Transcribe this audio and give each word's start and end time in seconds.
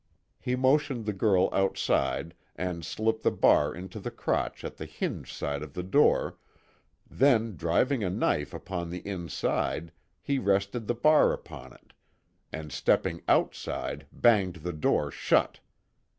He 0.39 0.55
motioned 0.55 1.05
the 1.05 1.13
girl 1.13 1.47
outside, 1.53 2.33
and 2.55 2.83
slipped 2.83 3.21
the 3.21 3.29
bar 3.29 3.75
into 3.75 3.99
the 3.99 4.09
crotch 4.09 4.63
at 4.63 4.77
the 4.77 4.87
hinge 4.87 5.31
side 5.31 5.61
of 5.61 5.75
the 5.75 5.83
door, 5.83 6.39
then 7.07 7.55
driving 7.55 8.03
a 8.03 8.09
knife 8.09 8.51
upon 8.51 8.89
the 8.89 9.05
inside, 9.07 9.91
he 10.19 10.39
rested 10.39 10.87
the 10.87 10.95
bar 10.95 11.33
upon 11.33 11.73
it, 11.73 11.93
and 12.51 12.71
stepping 12.71 13.21
outside, 13.27 14.07
banged 14.11 14.55
the 14.65 14.73
door 14.73 15.11
shut. 15.11 15.59